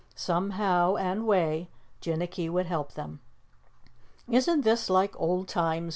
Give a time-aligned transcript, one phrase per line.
[0.15, 1.69] Some how and way
[2.01, 3.19] Jinnicky would help them.
[4.27, 5.89] "Isn't this like old times?"